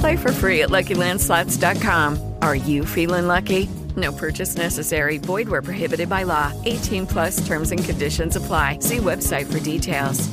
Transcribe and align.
Play 0.00 0.16
for 0.16 0.32
free 0.32 0.62
at 0.62 0.70
LuckyLandSlots.com. 0.70 2.34
Are 2.42 2.56
you 2.56 2.84
feeling 2.84 3.26
lucky? 3.26 3.68
No 3.96 4.12
purchase 4.12 4.56
necessary. 4.56 5.18
Void 5.18 5.48
where 5.48 5.62
prohibited 5.62 6.08
by 6.08 6.24
law. 6.24 6.52
18 6.64 7.06
plus 7.06 7.46
terms 7.46 7.70
and 7.70 7.82
conditions 7.82 8.36
apply. 8.36 8.80
See 8.80 8.98
website 8.98 9.50
for 9.50 9.60
details. 9.60 10.28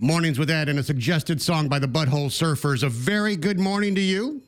Mornings 0.00 0.38
with 0.38 0.48
Ed 0.48 0.68
and 0.68 0.78
a 0.78 0.84
suggested 0.84 1.42
song 1.42 1.68
by 1.68 1.80
the 1.80 1.88
Butthole 1.88 2.30
Surfers. 2.30 2.84
A 2.84 2.88
very 2.88 3.34
good 3.34 3.58
morning 3.58 3.96
to 3.96 4.00
you. 4.00 4.42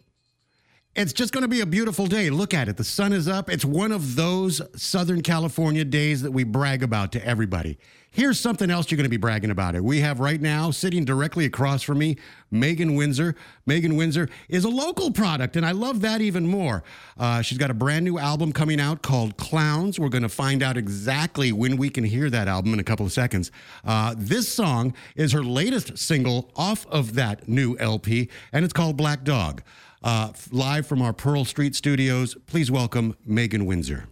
It's 0.96 1.12
just 1.12 1.32
going 1.32 1.42
to 1.42 1.48
be 1.48 1.60
a 1.60 1.66
beautiful 1.66 2.08
day. 2.08 2.30
Look 2.30 2.52
at 2.52 2.68
it. 2.68 2.76
The 2.76 2.82
sun 2.82 3.12
is 3.12 3.28
up. 3.28 3.48
It's 3.48 3.64
one 3.64 3.92
of 3.92 4.16
those 4.16 4.60
Southern 4.74 5.22
California 5.22 5.84
days 5.84 6.20
that 6.22 6.32
we 6.32 6.42
brag 6.42 6.82
about 6.82 7.12
to 7.12 7.24
everybody. 7.24 7.78
Here's 8.10 8.40
something 8.40 8.72
else 8.72 8.90
you're 8.90 8.96
going 8.96 9.04
to 9.04 9.08
be 9.08 9.16
bragging 9.16 9.52
about 9.52 9.76
it. 9.76 9.84
We 9.84 10.00
have 10.00 10.18
right 10.18 10.40
now 10.40 10.72
sitting 10.72 11.04
directly 11.04 11.44
across 11.44 11.84
from 11.84 11.98
me, 11.98 12.16
Megan 12.50 12.96
Windsor. 12.96 13.36
Megan 13.66 13.94
Windsor 13.94 14.28
is 14.48 14.64
a 14.64 14.68
local 14.68 15.12
product, 15.12 15.54
and 15.54 15.64
I 15.64 15.70
love 15.70 16.00
that 16.00 16.20
even 16.20 16.44
more. 16.44 16.82
Uh, 17.16 17.40
she's 17.40 17.56
got 17.56 17.70
a 17.70 17.74
brand 17.74 18.04
new 18.04 18.18
album 18.18 18.52
coming 18.52 18.80
out 18.80 19.00
called 19.00 19.36
Clowns. 19.36 20.00
We're 20.00 20.08
going 20.08 20.24
to 20.24 20.28
find 20.28 20.60
out 20.60 20.76
exactly 20.76 21.52
when 21.52 21.76
we 21.76 21.88
can 21.88 22.02
hear 22.02 22.28
that 22.30 22.48
album 22.48 22.74
in 22.74 22.80
a 22.80 22.84
couple 22.84 23.06
of 23.06 23.12
seconds. 23.12 23.52
Uh, 23.84 24.16
this 24.18 24.52
song 24.52 24.92
is 25.14 25.30
her 25.30 25.44
latest 25.44 25.96
single 25.98 26.50
off 26.56 26.84
of 26.88 27.14
that 27.14 27.48
new 27.48 27.76
LP, 27.78 28.28
and 28.52 28.64
it's 28.64 28.74
called 28.74 28.96
Black 28.96 29.22
Dog. 29.22 29.62
Uh, 30.02 30.32
live 30.50 30.86
from 30.86 31.02
our 31.02 31.12
Pearl 31.12 31.44
Street 31.44 31.74
studios, 31.76 32.34
please 32.46 32.70
welcome 32.70 33.14
Megan 33.26 33.66
Windsor. 33.66 34.06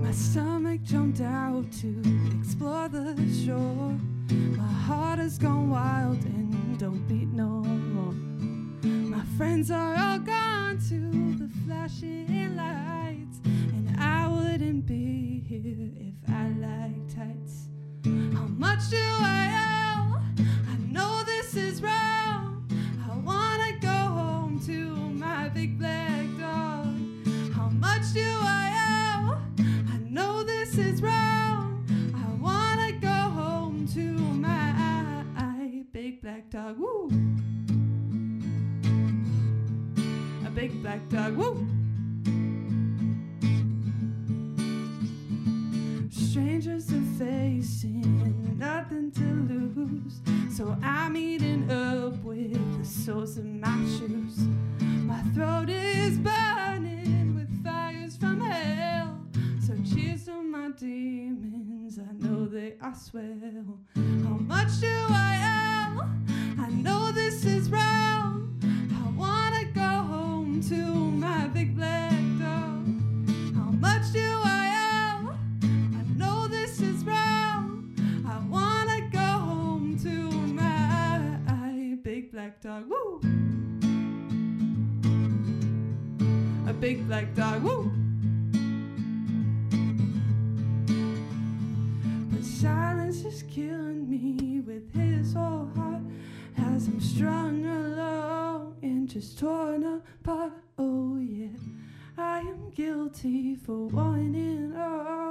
My 0.00 0.10
stomach 0.10 0.82
jumped 0.82 1.20
out 1.20 1.70
to 1.80 2.02
explore 2.36 2.88
the 2.88 3.14
shore. 3.46 3.96
My 4.56 4.72
heart 4.72 5.20
has 5.20 5.38
gone 5.38 5.70
wild 5.70 6.18
don't 6.82 7.06
beat 7.06 7.28
no 7.28 7.62
more. 7.94 8.12
My 8.82 9.24
friends 9.36 9.70
are 9.70 9.94
all 9.94 10.18
gone 10.18 10.31
dog. 82.62 82.84
Woo! 82.88 83.20
A 86.68 86.72
big 86.72 87.08
black 87.08 87.34
dog. 87.34 87.64
Woo! 87.64 87.90
But 92.30 92.44
silence 92.44 93.24
is 93.24 93.42
killing 93.50 94.08
me 94.08 94.60
with 94.60 94.94
his 94.94 95.34
whole 95.34 95.68
heart 95.74 96.02
as 96.56 96.86
I'm 96.86 97.00
strung 97.00 97.66
along 97.66 98.76
and 98.82 99.08
just 99.08 99.40
torn 99.40 99.82
apart. 99.84 100.52
Oh 100.78 101.18
yeah, 101.18 101.58
I 102.16 102.40
am 102.40 102.70
guilty 102.70 103.56
for 103.56 103.88
wanting 103.88 104.76
all 104.76 105.21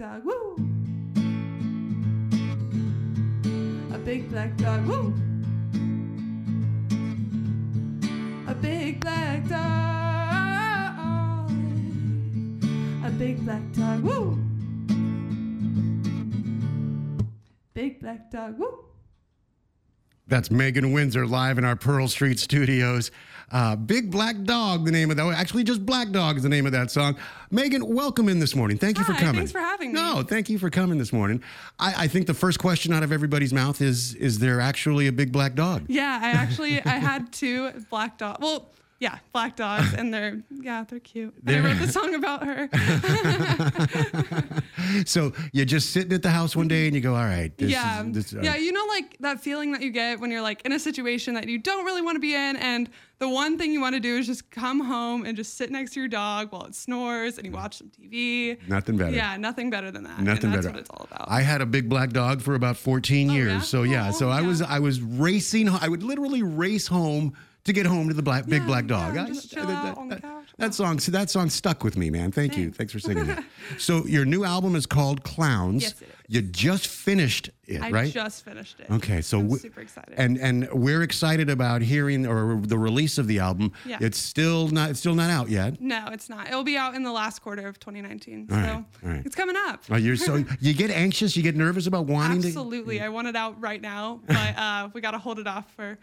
dog. 0.00 0.24
Woo! 0.24 0.56
A 3.92 3.98
big 3.98 4.30
black 4.30 4.56
dog. 4.56 4.86
Woo! 4.86 5.12
A 8.48 8.54
big 8.54 8.98
black 9.00 9.46
dog. 9.46 9.60
A 13.04 13.10
big 13.10 13.44
black 13.44 13.72
dog. 13.72 14.00
Woo! 14.00 14.38
Big 17.74 18.00
black 18.00 18.30
dog. 18.30 18.58
Woo! 18.58 18.86
That's 20.26 20.50
Megan 20.50 20.92
Windsor 20.92 21.26
live 21.26 21.58
in 21.58 21.66
our 21.66 21.76
Pearl 21.76 22.08
Street 22.08 22.38
studios. 22.40 23.10
Uh, 23.52 23.74
Big 23.74 24.10
Black 24.10 24.40
Dog, 24.44 24.84
the 24.84 24.92
name 24.92 25.10
of 25.10 25.16
that. 25.16 25.26
Actually, 25.34 25.64
just 25.64 25.84
Black 25.84 26.10
Dog 26.10 26.36
is 26.36 26.44
the 26.44 26.48
name 26.48 26.66
of 26.66 26.72
that 26.72 26.90
song. 26.90 27.16
Megan, 27.50 27.84
welcome 27.84 28.28
in 28.28 28.38
this 28.38 28.54
morning. 28.54 28.78
Thank 28.78 28.98
you 28.98 29.04
for 29.04 29.14
coming. 29.14 29.34
thanks 29.34 29.50
for 29.50 29.58
having 29.58 29.92
me. 29.92 30.00
No, 30.00 30.22
thank 30.22 30.48
you 30.48 30.58
for 30.58 30.70
coming 30.70 30.98
this 30.98 31.12
morning. 31.12 31.42
I, 31.78 32.04
I 32.04 32.06
think 32.08 32.28
the 32.28 32.34
first 32.34 32.60
question 32.60 32.92
out 32.92 33.02
of 33.02 33.10
everybody's 33.10 33.52
mouth 33.52 33.80
is: 33.80 34.14
Is 34.14 34.38
there 34.38 34.60
actually 34.60 35.08
a 35.08 35.12
big 35.12 35.32
black 35.32 35.54
dog? 35.54 35.84
Yeah, 35.88 36.20
I 36.22 36.30
actually 36.30 36.80
I 36.84 36.98
had 36.98 37.32
two 37.32 37.72
black 37.90 38.18
dogs. 38.18 38.38
Well, 38.40 38.70
yeah, 39.00 39.18
black 39.32 39.56
dogs, 39.56 39.92
and 39.94 40.12
they're 40.14 40.42
yeah, 40.50 40.84
they're 40.88 41.00
cute. 41.00 41.34
I 41.38 41.50
They're- 41.52 41.62
wrote 41.62 41.78
the 41.78 41.88
song 41.88 42.14
about 42.14 42.44
her. 42.46 42.68
So 45.06 45.32
you're 45.52 45.64
just 45.66 45.90
sitting 45.92 46.12
at 46.12 46.22
the 46.22 46.30
house 46.30 46.56
one 46.56 46.66
day 46.68 46.86
and 46.86 46.94
you 46.94 47.00
go, 47.00 47.14
"All 47.14 47.22
right, 47.24 47.56
this 47.56 47.70
yeah, 47.70 48.04
is 48.04 48.12
this, 48.12 48.34
uh, 48.34 48.40
yeah. 48.42 48.56
You 48.56 48.72
know, 48.72 48.84
like 48.88 49.16
that 49.20 49.40
feeling 49.40 49.72
that 49.72 49.82
you 49.82 49.90
get 49.90 50.18
when 50.20 50.30
you're 50.30 50.42
like 50.42 50.62
in 50.64 50.72
a 50.72 50.78
situation 50.78 51.34
that 51.34 51.48
you 51.48 51.58
don't 51.58 51.84
really 51.84 52.02
want 52.02 52.16
to 52.16 52.20
be 52.20 52.34
in, 52.34 52.56
and 52.56 52.88
the 53.18 53.28
one 53.28 53.56
thing 53.56 53.72
you 53.72 53.80
want 53.80 53.94
to 53.94 54.00
do 54.00 54.16
is 54.18 54.26
just 54.26 54.50
come 54.50 54.80
home 54.80 55.24
and 55.24 55.36
just 55.36 55.56
sit 55.56 55.70
next 55.70 55.92
to 55.92 56.00
your 56.00 56.08
dog 56.08 56.50
while 56.52 56.64
it 56.64 56.74
snores, 56.74 57.38
and 57.38 57.46
you 57.46 57.52
watch 57.52 57.78
some 57.78 57.88
TV. 57.90 58.56
Nothing 58.68 58.96
better. 58.96 59.14
Yeah, 59.14 59.36
nothing 59.36 59.70
better 59.70 59.90
than 59.90 60.04
that. 60.04 60.20
Nothing 60.20 60.46
and 60.46 60.54
that's 60.54 60.66
better. 60.66 60.70
what 60.70 60.80
it's 60.80 60.90
all 60.90 61.06
about. 61.10 61.30
I 61.30 61.42
had 61.42 61.60
a 61.60 61.66
big 61.66 61.88
black 61.88 62.10
dog 62.10 62.42
for 62.42 62.54
about 62.54 62.76
14 62.76 63.30
years. 63.30 63.50
Oh, 63.50 63.54
yeah? 63.54 63.60
So 63.60 63.82
yeah, 63.84 64.08
Oh, 64.08 64.12
so 64.12 64.28
I 64.30 64.42
was 64.42 64.60
I 64.60 64.80
was 64.80 65.00
racing. 65.00 65.68
I 65.68 65.88
would 65.88 66.02
literally 66.02 66.42
race 66.42 66.86
home 66.88 67.34
to 67.64 67.72
get 67.72 67.86
home 67.86 68.08
to 68.08 68.14
the 68.14 68.22
black 68.22 68.46
big 68.46 68.62
Yeah, 68.62 68.66
black 68.66 68.86
dog. 68.86 69.14
yeah, 69.14 69.24
I- 69.24 69.32
chill 69.32 69.66
that, 69.66 69.86
out 69.86 69.98
on 69.98 70.08
the 70.08 70.22
that- 70.58 70.74
song, 70.74 70.98
so 70.98 71.12
that 71.12 71.30
song 71.30 71.48
stuck 71.50 71.84
with 71.84 71.96
me, 71.96 72.10
man. 72.10 72.32
Thank 72.32 72.56
you. 72.56 72.70
Thanks 72.70 72.92
for 72.92 72.98
singing 73.00 73.26
that. 73.26 73.44
so 73.78 74.04
your 74.06 74.24
new 74.24 74.44
album 74.44 74.76
is 74.76 74.86
called 74.86 75.22
Clowns. 75.24 75.82
Yes, 75.82 76.02
it 76.02 76.08
is. 76.08 76.14
You 76.32 76.42
just 76.42 76.86
finished 76.86 77.50
it, 77.66 77.82
I 77.82 77.90
right? 77.90 78.06
I 78.06 78.10
just 78.10 78.44
finished 78.44 78.78
it. 78.78 78.88
Okay, 78.88 79.20
so 79.20 79.40
I'm 79.40 79.50
super 79.58 79.80
excited. 79.80 80.14
And 80.16 80.38
and 80.38 80.68
we're 80.72 81.02
excited 81.02 81.50
about 81.50 81.82
hearing 81.82 82.24
or 82.24 82.60
the 82.62 82.78
release 82.78 83.18
of 83.18 83.26
the 83.26 83.40
album. 83.40 83.72
Yeah. 83.84 83.98
It's 84.00 84.18
still 84.18 84.68
not 84.68 84.90
it's 84.90 85.00
still 85.00 85.16
not 85.16 85.28
out 85.30 85.48
yet. 85.50 85.80
no, 85.80 86.08
it's 86.12 86.28
not. 86.28 86.46
It'll 86.46 86.62
be 86.62 86.76
out 86.76 86.94
in 86.94 87.02
the 87.02 87.10
last 87.10 87.40
quarter 87.42 87.66
of 87.66 87.80
2019. 87.80 88.46
All 88.48 88.56
so 88.56 88.62
right, 88.62 88.72
all 89.02 89.10
right. 89.10 89.26
it's 89.26 89.34
coming 89.34 89.56
up. 89.56 89.82
Uh, 89.90 89.96
you're 89.96 90.14
so 90.14 90.44
you 90.60 90.72
get 90.72 90.90
anxious, 90.90 91.36
you 91.36 91.42
get 91.42 91.56
nervous 91.56 91.88
about 91.88 92.06
wanting 92.06 92.42
to 92.42 92.46
Absolutely. 92.48 93.00
I 93.00 93.08
want 93.08 93.26
it 93.26 93.34
out 93.34 93.60
right 93.60 93.80
now, 93.80 94.20
but 94.28 94.56
uh, 94.56 94.88
we 94.94 95.00
got 95.00 95.10
to 95.12 95.18
hold 95.18 95.40
it 95.40 95.48
off 95.48 95.68
for, 95.74 95.98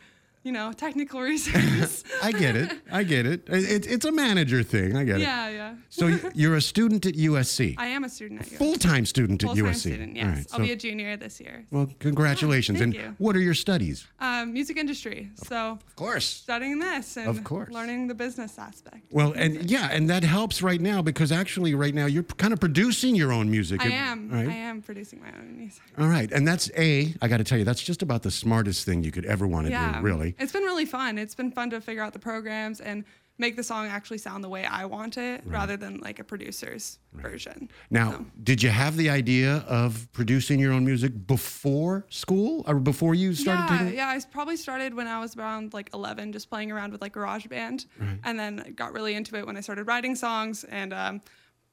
you 0.47 0.53
know, 0.53 0.71
technical 0.71 1.19
reasons. 1.31 2.05
I 2.23 2.31
get 2.31 2.55
it. 2.55 2.69
I 2.89 3.03
get 3.03 3.25
it. 3.25 3.41
It- 3.49 3.85
It's 3.95 4.05
a 4.05 4.11
manager 4.11 4.63
thing. 4.63 4.95
I 4.95 5.03
get 5.03 5.17
it. 5.17 5.23
yeah, 5.23 5.49
yeah. 5.49 5.73
So 5.89 6.03
you're 6.33 6.55
a 6.55 6.61
student 6.61 7.05
at 7.05 7.15
USC, 7.15 7.75
I 7.85 7.87
am 7.87 8.03
a 8.05 8.09
student 8.09 8.41
at 8.41 8.47
USC. 8.47 8.57
full 8.57 8.75
time 8.75 9.05
student 9.05 9.43
at 9.43 9.47
Full-time 9.49 9.65
USC. 9.73 9.75
student, 9.79 10.15
yes. 10.15 10.25
Right. 10.25 10.47
I'll 10.53 10.59
so- 10.59 10.63
be 10.63 10.71
a 10.71 10.75
junior 10.85 11.17
this 11.17 11.35
year. 11.41 11.65
well, 11.71 11.87
congratulations. 11.99 12.79
Thank 12.79 12.95
and 12.95 13.03
you. 13.03 13.15
what 13.25 13.35
are 13.35 13.41
your 13.49 13.53
studies? 13.65 14.07
Um, 14.19 14.53
music 14.53 14.77
industry. 14.77 15.29
So 15.49 15.57
Of 15.87 15.95
course. 15.95 16.25
studying 16.25 16.79
this 16.79 17.17
and 17.17 17.27
Of 17.27 17.43
course. 17.43 17.69
learning 17.77 18.07
the 18.07 18.15
business 18.15 18.57
aspect. 18.57 19.01
Well, 19.11 19.33
and 19.35 19.69
yeah, 19.69 19.89
and 19.91 20.09
that 20.09 20.23
helps 20.23 20.61
right 20.61 20.79
now 20.81 21.01
because 21.01 21.31
actually, 21.41 21.75
right 21.75 21.93
now, 21.93 22.05
you're 22.05 22.23
kind 22.43 22.53
of 22.53 22.59
producing 22.59 23.15
your 23.15 23.31
own 23.33 23.49
music. 23.51 23.81
I 23.85 23.89
am. 23.89 24.29
Right? 24.31 24.47
I 24.47 24.53
am 24.69 24.81
producing 24.81 25.19
my 25.21 25.31
own 25.39 25.57
music. 25.57 25.83
All 25.97 26.07
right. 26.07 26.31
And 26.31 26.47
that's 26.47 26.71
A, 26.77 27.13
I 27.21 27.27
got 27.27 27.37
to 27.37 27.43
tell 27.43 27.57
you, 27.57 27.65
that's 27.65 27.83
just 27.83 28.01
about 28.01 28.21
the 28.23 28.31
smartest 28.31 28.85
thing 28.85 29.03
you 29.03 29.11
could 29.11 29.25
ever 29.25 29.45
want 29.47 29.65
to 29.67 29.71
Yeah. 29.71 29.99
do, 29.99 30.05
really. 30.09 30.35
It's 30.39 30.51
been 30.51 30.63
really 30.63 30.85
fun. 30.85 31.17
It's 31.17 31.35
been 31.35 31.51
fun 31.51 31.69
to 31.71 31.81
figure 31.81 32.03
out 32.03 32.13
the 32.13 32.19
programs 32.19 32.79
and 32.81 33.03
make 33.39 33.55
the 33.55 33.63
song 33.63 33.85
actually 33.85 34.17
sound 34.17 34.43
the 34.43 34.49
way 34.49 34.65
I 34.65 34.85
want 34.85 35.15
it 35.17 35.43
rather 35.45 35.77
than 35.77 35.99
like 35.99 36.17
a 36.17 36.23
producer's 36.23 36.97
version. 37.13 37.69
Now, 37.91 38.11
So- 38.11 38.25
did 38.43 38.63
you 38.63 38.69
have 38.69 38.97
the 38.97 39.09
idea 39.11 39.57
of 39.67 40.11
producing 40.11 40.59
your 40.59 40.73
own 40.73 40.85
music 40.85 41.27
before 41.27 42.05
school 42.09 42.63
or 42.67 42.79
before 42.79 43.13
you 43.13 43.35
started 43.35 43.71
yeah, 43.71 43.77
taking 43.77 43.95
yeah. 43.97 44.07
I 44.09 44.19
probably 44.31 44.57
started 44.57 44.95
when 44.95 45.07
I 45.07 45.19
was 45.19 45.37
around 45.37 45.73
like 45.73 45.91
11, 45.93 46.31
just 46.33 46.49
playing 46.49 46.71
around 46.71 46.91
with 46.91 47.01
like 47.01 47.13
GarageBand, 47.13 47.85
and 48.23 48.39
then 48.39 48.73
got 48.75 48.91
really 48.93 49.13
into 49.13 49.35
it 49.37 49.45
when 49.45 49.55
I 49.55 49.61
started 49.61 49.85
writing 49.85 50.15
songs. 50.15 50.63
And 50.63 50.91
um, 50.93 51.21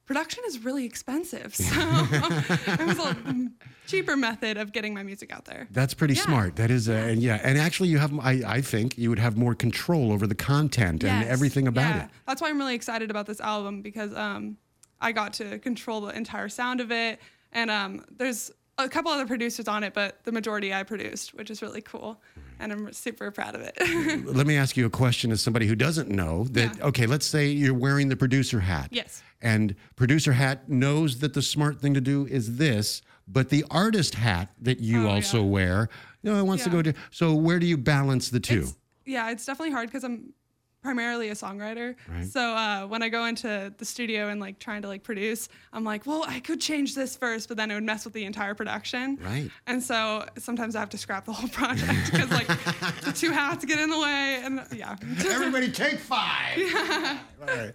production 0.05 0.43
is 0.47 0.63
really 0.63 0.85
expensive, 0.85 1.55
so 1.55 1.65
it 1.73 2.87
was 2.87 2.99
a 2.99 3.15
cheaper 3.87 4.15
method 4.15 4.57
of 4.57 4.71
getting 4.71 4.93
my 4.93 5.03
music 5.03 5.33
out 5.33 5.45
there. 5.45 5.67
That's 5.71 5.93
pretty 5.93 6.13
Yeah. 6.15 6.23
smart. 6.23 6.55
That 6.55 6.71
is, 6.71 6.89
uh, 6.89 6.93
and 6.93 7.21
yeah, 7.21 7.39
and 7.43 7.57
actually, 7.57 7.89
you 7.89 7.97
have. 7.97 8.17
I, 8.19 8.41
I 8.45 8.61
think 8.61 8.97
you 8.97 9.09
would 9.09 9.19
have 9.19 9.37
more 9.37 9.55
control 9.55 10.11
over 10.11 10.27
the 10.27 10.35
content 10.35 11.03
and 11.03 11.27
everything 11.27 11.67
about 11.67 11.95
yeah. 11.95 12.03
it. 12.05 12.09
That's 12.27 12.41
why 12.41 12.49
I'm 12.49 12.57
really 12.57 12.75
excited 12.75 13.09
about 13.11 13.25
this 13.25 13.39
album 13.41 13.81
because 13.81 14.13
um, 14.13 14.57
I 15.01 15.11
got 15.11 15.33
to 15.33 15.59
control 15.59 16.01
the 16.01 16.15
entire 16.15 16.49
sound 16.49 16.81
of 16.81 16.91
it, 16.91 17.19
and 17.51 17.69
um, 17.71 18.05
there's 18.15 18.51
a 18.77 18.89
couple 18.89 19.11
other 19.11 19.25
producers 19.25 19.67
on 19.67 19.83
it, 19.83 19.93
but 19.93 20.23
the 20.23 20.31
majority 20.31 20.73
I 20.73 20.83
produced, 20.83 21.33
which 21.33 21.49
is 21.49 21.61
really 21.61 21.81
cool, 21.81 22.19
and 22.59 22.71
I'm 22.71 22.91
super 22.93 23.31
proud 23.31 23.55
of 23.55 23.61
it. 23.61 23.75
Let 24.25 24.45
me 24.47 24.57
ask 24.57 24.75
you 24.75 24.85
a 24.85 24.89
question 24.89 25.31
as 25.31 25.41
somebody 25.41 25.65
who 25.67 25.75
doesn't 25.75 26.09
know 26.09 26.45
that. 26.51 26.77
Yeah. 26.77 26.85
Okay, 26.87 27.05
let's 27.05 27.25
say 27.25 27.47
you're 27.49 27.73
wearing 27.73 28.09
the 28.09 28.15
producer 28.17 28.59
hat. 28.59 28.89
Yes. 28.91 29.23
And 29.41 29.75
producer 29.95 30.33
hat 30.33 30.69
knows 30.69 31.19
that 31.19 31.33
the 31.33 31.41
smart 31.41 31.79
thing 31.79 31.93
to 31.93 32.01
do 32.01 32.25
is 32.27 32.57
this, 32.57 33.01
but 33.27 33.49
the 33.49 33.63
artist 33.71 34.15
hat 34.15 34.49
that 34.61 34.79
you 34.79 35.07
Oh, 35.07 35.11
also 35.11 35.37
yeah. 35.41 35.49
wear, 35.49 35.89
you 36.23 36.31
know, 36.33 36.43
wants 36.43 36.63
to 36.65 36.69
go 36.69 36.81
to. 36.81 36.93
So 37.11 37.33
where 37.33 37.59
do 37.59 37.65
you 37.65 37.77
balance 37.77 38.29
the 38.29 38.39
two? 38.39 38.59
It's- 38.59 38.75
yeah, 39.05 39.29
it's 39.29 39.45
definitely 39.45 39.71
hard 39.71 39.87
because 39.87 40.03
I'm 40.03 40.33
primarily 40.85 41.29
a 41.29 41.33
songwriter. 41.33 41.95
So 42.29 42.39
uh, 42.39 42.85
when 42.85 43.01
I 43.01 43.09
go 43.09 43.25
into 43.25 43.73
the 43.75 43.85
studio 43.85 44.29
and 44.29 44.39
like 44.39 44.59
trying 44.59 44.83
to 44.83 44.87
like 44.87 45.01
produce, 45.01 45.49
I'm 45.73 45.83
like, 45.83 46.05
well, 46.05 46.23
I 46.27 46.39
could 46.39 46.61
change 46.61 46.93
this 46.93 47.17
first, 47.17 47.47
but 47.47 47.57
then 47.57 47.71
it 47.71 47.73
would 47.73 47.83
mess 47.83 48.05
with 48.05 48.13
the 48.13 48.23
entire 48.23 48.53
production. 48.53 49.17
Right. 49.21 49.49
And 49.65 49.81
so 49.81 50.25
sometimes 50.37 50.75
I 50.75 50.79
have 50.79 50.91
to 50.91 50.97
scrap 50.99 51.25
the 51.25 51.33
whole 51.33 51.49
project 51.49 52.11
because 52.11 52.29
like 52.29 52.47
the 53.01 53.11
two 53.11 53.31
hats 53.31 53.65
get 53.65 53.79
in 53.79 53.89
the 53.89 53.99
way, 53.99 54.41
and 54.43 54.61
yeah. 54.71 54.95
Everybody 55.27 55.71
take 55.71 55.97
five. 55.97 56.57
Yeah. 56.57 57.17
All 57.41 57.47
right. 57.47 57.73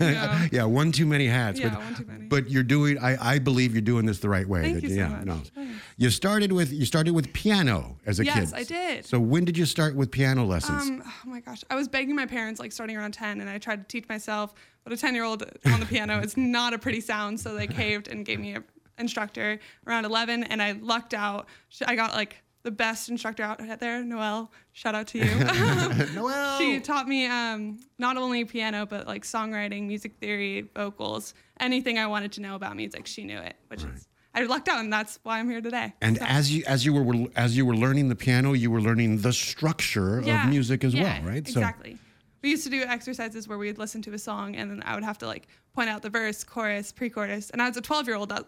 Yeah. 0.00 0.48
yeah, 0.52 0.64
one 0.64 0.92
too 0.92 1.06
many 1.06 1.26
hats. 1.26 1.58
Yeah, 1.58 1.70
but, 1.70 1.78
one 1.78 1.94
too 1.94 2.04
many. 2.06 2.26
But 2.26 2.50
you're 2.50 2.62
doing. 2.62 2.98
I, 2.98 3.34
I 3.34 3.38
believe 3.38 3.72
you're 3.72 3.82
doing 3.82 4.06
this 4.06 4.18
the 4.18 4.28
right 4.28 4.46
way. 4.48 4.62
Thank 4.62 4.74
That- 4.76 4.82
you 4.84 4.88
so 4.90 4.94
yeah, 4.94 5.08
much. 5.08 5.24
No. 5.24 5.34
Thanks. 5.54 5.78
You 5.96 6.10
started 6.10 6.52
with 6.52 6.72
you 6.72 6.84
started 6.84 7.14
with 7.14 7.32
piano 7.32 7.96
as 8.06 8.18
a 8.18 8.24
kid. 8.24 8.34
Yes, 8.34 8.52
I 8.52 8.64
did. 8.64 9.04
So 9.04 9.20
when 9.20 9.44
did 9.44 9.56
you 9.56 9.66
start 9.66 9.94
with 9.94 10.10
piano 10.10 10.44
lessons? 10.44 10.88
Um, 10.88 11.02
oh 11.04 11.28
my 11.28 11.40
gosh, 11.40 11.62
I 11.70 11.74
was 11.74 11.88
begging 11.88 12.16
my 12.16 12.26
parents 12.26 12.58
like 12.60 12.72
starting 12.72 12.96
around 12.96 13.12
10, 13.12 13.40
and 13.40 13.48
I 13.48 13.58
tried 13.58 13.88
to 13.88 13.88
teach 13.88 14.08
myself, 14.08 14.54
but 14.84 14.92
a 14.92 14.96
10 14.96 15.14
year 15.14 15.24
old 15.24 15.44
on 15.66 15.80
the 15.80 15.86
piano 15.86 16.20
is 16.20 16.36
not 16.36 16.74
a 16.74 16.78
pretty 16.78 17.00
sound, 17.00 17.38
so 17.40 17.54
they 17.54 17.66
caved 17.68 18.08
and 18.08 18.24
gave 18.24 18.40
me 18.40 18.54
an 18.54 18.64
instructor 18.98 19.58
around 19.86 20.04
11, 20.04 20.44
and 20.44 20.62
I 20.62 20.72
lucked 20.72 21.14
out. 21.14 21.46
I 21.86 21.96
got 21.96 22.14
like 22.14 22.42
the 22.62 22.70
best 22.70 23.08
instructor 23.08 23.42
out 23.42 23.58
there, 23.80 24.04
Noelle. 24.04 24.52
Shout 24.72 24.94
out 24.94 25.08
to 25.08 25.18
you. 25.18 25.24
Noel. 26.14 26.58
she 26.58 26.80
taught 26.80 27.08
me 27.08 27.26
um, 27.26 27.78
not 27.98 28.16
only 28.16 28.44
piano, 28.44 28.86
but 28.86 29.06
like 29.06 29.24
songwriting, 29.24 29.86
music 29.86 30.16
theory, 30.20 30.68
vocals, 30.74 31.34
anything 31.60 31.98
I 31.98 32.06
wanted 32.06 32.32
to 32.32 32.40
know 32.40 32.54
about 32.54 32.76
music. 32.76 33.06
She 33.06 33.24
knew 33.24 33.38
it, 33.38 33.56
which 33.68 33.82
is 33.84 34.06
I 34.34 34.44
lucked 34.44 34.68
out, 34.68 34.78
and 34.80 34.90
that's 34.92 35.18
why 35.24 35.38
I'm 35.40 35.50
here 35.50 35.60
today. 35.60 35.92
And 36.00 36.16
So- 36.16 36.24
as 36.24 36.52
you 36.54 36.64
as 36.66 36.84
you 36.86 36.92
were 36.94 37.26
as 37.36 37.56
you 37.56 37.66
were 37.66 37.76
learning 37.76 38.08
the 38.08 38.16
piano, 38.16 38.52
you 38.52 38.70
were 38.70 38.80
learning 38.80 39.18
the 39.22 39.32
structure 39.32 40.22
Yeah, 40.24 40.44
of 40.44 40.50
music 40.50 40.84
as 40.84 40.94
yeah, 40.94 41.20
well, 41.20 41.28
right? 41.30 41.38
Exactly. 41.38 41.98
we 42.42 42.50
used 42.50 42.64
to 42.64 42.70
do 42.70 42.82
exercises 42.82 43.46
where 43.48 43.58
we'd 43.58 43.78
listen 43.78 44.02
to 44.02 44.12
a 44.14 44.18
song 44.18 44.56
and 44.56 44.70
then 44.70 44.82
I 44.86 44.94
would 44.94 45.04
have 45.04 45.18
to 45.18 45.26
like 45.26 45.48
point 45.74 45.90
out 45.90 46.02
the 46.02 46.10
verse, 46.10 46.44
chorus, 46.44 46.92
pre-chorus. 46.92 47.50
And 47.50 47.60
as 47.60 47.76
a 47.76 47.80
12 47.80 48.06
year 48.06 48.16
old, 48.16 48.28
that 48.30 48.46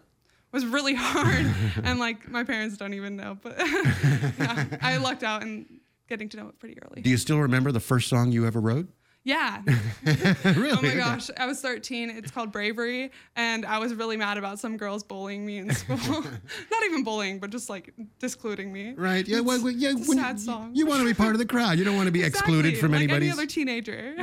was 0.55 0.65
really 0.65 0.95
hard. 0.95 1.45
and 1.83 1.99
like 1.99 2.27
my 2.29 2.43
parents 2.43 2.77
don't 2.77 2.93
even 2.93 3.15
know, 3.15 3.37
but 3.43 3.55
yeah, 3.59 4.65
I 4.81 4.97
lucked 4.97 5.23
out 5.23 5.43
in 5.43 5.65
getting 6.07 6.29
to 6.29 6.37
know 6.37 6.47
it 6.47 6.57
pretty 6.57 6.77
early. 6.81 7.01
Do 7.01 7.09
you 7.09 7.17
still 7.17 7.39
remember 7.39 7.71
the 7.71 7.79
first 7.79 8.09
song 8.09 8.31
you 8.31 8.47
ever 8.47 8.59
wrote? 8.59 8.87
Yeah. 9.25 9.61
really? 9.65 10.71
Oh 10.77 10.81
my 10.83 10.93
gosh. 10.95 11.31
I 11.37 11.47
was 11.47 11.59
13. 11.59 12.11
It's 12.11 12.29
called 12.29 12.51
Bravery. 12.51 13.11
And 13.35 13.65
I 13.65 13.79
was 13.79 13.93
really 13.95 14.17
mad 14.17 14.37
about 14.37 14.59
some 14.59 14.77
girls 14.77 15.03
bullying 15.03 15.43
me 15.45 15.57
in 15.57 15.73
school. 15.73 15.97
Not 16.71 16.83
even 16.85 17.03
bullying, 17.03 17.39
but 17.39 17.49
just 17.49 17.67
like 17.67 17.91
discluding 18.19 18.71
me. 18.71 18.93
Right. 18.95 19.27
Yeah. 19.27 19.39
Well, 19.39 19.63
well, 19.63 19.73
yeah. 19.73 19.93
It's 19.97 20.07
when- 20.07 20.19
sad 20.19 20.39
song. 20.39 20.71
You 20.75 20.85
want 20.85 20.99
to 20.99 21.05
be 21.05 21.13
part 21.15 21.33
of 21.33 21.39
the 21.39 21.45
crowd. 21.45 21.79
You 21.79 21.83
don't 21.85 21.95
want 21.95 22.05
to 22.05 22.11
be 22.11 22.23
excluded 22.23 22.69
Exactly, 22.75 22.81
from 22.81 22.91
like 22.91 23.01
anybody's. 23.01 23.29
any 23.29 23.33
other 23.33 23.47
teenager. 23.47 24.13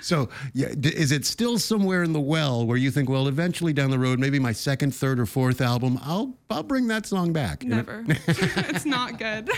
So, 0.00 0.28
yeah, 0.52 0.68
d- 0.78 0.88
is 0.96 1.12
it 1.12 1.24
still 1.24 1.58
somewhere 1.58 2.02
in 2.02 2.12
the 2.12 2.20
well 2.20 2.66
where 2.66 2.76
you 2.76 2.90
think, 2.90 3.08
well, 3.08 3.28
eventually 3.28 3.72
down 3.72 3.90
the 3.90 3.98
road, 3.98 4.18
maybe 4.18 4.38
my 4.38 4.52
second, 4.52 4.94
third, 4.94 5.18
or 5.20 5.26
fourth 5.26 5.60
album, 5.60 5.98
I'll 6.02 6.36
I'll 6.50 6.62
bring 6.62 6.88
that 6.88 7.06
song 7.06 7.32
back. 7.32 7.62
Never. 7.64 8.04
it's 8.08 8.84
not 8.84 9.18
good. 9.18 9.48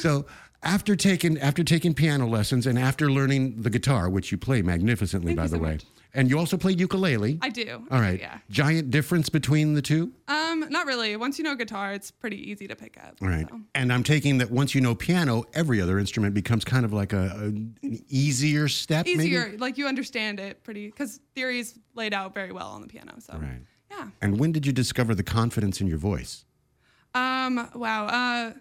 So, 0.00 0.26
after 0.62 0.94
taking 0.96 1.38
after 1.38 1.64
taking 1.64 1.94
piano 1.94 2.26
lessons 2.26 2.66
and 2.66 2.78
after 2.78 3.10
learning 3.10 3.62
the 3.62 3.70
guitar, 3.70 4.08
which 4.10 4.30
you 4.30 4.38
play 4.38 4.62
magnificently, 4.62 5.28
Thank 5.34 5.38
by 5.38 5.46
the 5.46 5.56
so 5.56 5.62
way, 5.62 5.72
much. 5.72 5.84
and 6.12 6.28
you 6.28 6.38
also 6.38 6.56
play 6.58 6.72
ukulele. 6.72 7.38
I 7.40 7.48
do. 7.48 7.82
All 7.90 8.00
right. 8.00 8.20
Yeah. 8.20 8.38
Giant 8.50 8.90
difference 8.90 9.28
between 9.30 9.72
the 9.74 9.80
two. 9.82 10.12
Um, 10.28 10.66
not 10.68 10.86
really. 10.86 11.16
Once 11.16 11.38
you 11.38 11.44
know 11.44 11.54
guitar, 11.54 11.92
it's 11.94 12.10
pretty 12.10 12.50
easy 12.50 12.68
to 12.68 12.76
pick 12.76 12.98
up. 13.02 13.16
All 13.22 13.28
right. 13.28 13.46
so. 13.48 13.58
And 13.74 13.90
I'm 13.92 14.02
taking 14.02 14.38
that 14.38 14.50
once 14.50 14.74
you 14.74 14.80
know 14.82 14.94
piano, 14.94 15.44
every 15.54 15.80
other 15.80 15.98
instrument 15.98 16.34
becomes 16.34 16.64
kind 16.64 16.84
of 16.84 16.92
like 16.92 17.12
a, 17.14 17.30
a 17.36 17.44
an 17.46 17.74
easier 18.08 18.68
step. 18.68 19.06
Easier, 19.06 19.46
Maybe? 19.46 19.56
like 19.56 19.78
you 19.78 19.86
understand 19.86 20.40
it 20.40 20.62
pretty, 20.62 20.86
because 20.86 21.20
theory 21.34 21.58
is 21.60 21.78
laid 21.94 22.12
out 22.12 22.34
very 22.34 22.52
well 22.52 22.68
on 22.68 22.82
the 22.82 22.88
piano. 22.88 23.14
So, 23.18 23.32
Right. 23.38 23.60
yeah. 23.90 24.08
And 24.20 24.38
when 24.38 24.52
did 24.52 24.66
you 24.66 24.72
discover 24.72 25.14
the 25.14 25.22
confidence 25.22 25.80
in 25.80 25.86
your 25.86 25.98
voice? 25.98 26.44
Um, 27.14 27.68
wow. 27.74 28.06
Uh, 28.06 28.52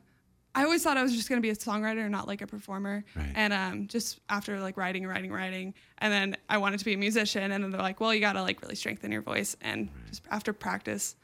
I 0.55 0.63
always 0.63 0.83
thought 0.83 0.97
I 0.97 1.03
was 1.03 1.15
just 1.15 1.29
gonna 1.29 1.41
be 1.41 1.49
a 1.49 1.55
songwriter, 1.55 2.09
not 2.09 2.27
like 2.27 2.41
a 2.41 2.47
performer. 2.47 3.03
Right. 3.15 3.31
And 3.35 3.53
um, 3.53 3.87
just 3.87 4.19
after 4.29 4.59
like 4.59 4.77
writing 4.77 5.03
and 5.03 5.11
writing, 5.11 5.31
and 5.31 5.39
writing, 5.39 5.73
and 5.99 6.11
then 6.11 6.37
I 6.49 6.57
wanted 6.57 6.79
to 6.79 6.85
be 6.85 6.93
a 6.93 6.97
musician, 6.97 7.51
and 7.51 7.63
then 7.63 7.71
they're 7.71 7.81
like, 7.81 7.99
well, 7.99 8.13
you 8.13 8.19
gotta 8.19 8.41
like 8.41 8.61
really 8.61 8.75
strengthen 8.75 9.11
your 9.11 9.21
voice, 9.21 9.55
and 9.61 9.89
just 10.09 10.23
after 10.31 10.53
practice 10.53 11.15